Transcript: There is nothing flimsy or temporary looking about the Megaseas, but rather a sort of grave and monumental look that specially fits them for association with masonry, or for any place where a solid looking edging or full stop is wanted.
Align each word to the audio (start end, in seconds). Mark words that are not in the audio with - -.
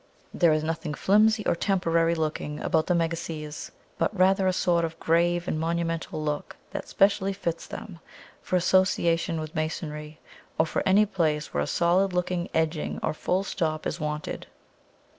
There 0.33 0.51
is 0.51 0.63
nothing 0.63 0.95
flimsy 0.95 1.45
or 1.45 1.55
temporary 1.55 2.15
looking 2.15 2.59
about 2.61 2.87
the 2.87 2.95
Megaseas, 2.95 3.69
but 3.99 4.17
rather 4.17 4.47
a 4.47 4.51
sort 4.51 4.83
of 4.83 4.99
grave 4.99 5.47
and 5.47 5.59
monumental 5.59 6.23
look 6.23 6.55
that 6.71 6.87
specially 6.87 7.33
fits 7.33 7.67
them 7.67 7.99
for 8.41 8.55
association 8.55 9.39
with 9.39 9.53
masonry, 9.53 10.19
or 10.57 10.65
for 10.65 10.81
any 10.87 11.05
place 11.05 11.53
where 11.53 11.61
a 11.61 11.67
solid 11.67 12.13
looking 12.13 12.49
edging 12.51 12.99
or 13.03 13.13
full 13.13 13.43
stop 13.43 13.85
is 13.85 13.99
wanted. 13.99 14.47